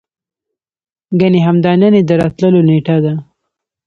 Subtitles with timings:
[1.19, 3.13] ګني همدا نن يې د راتللو نېټه ده.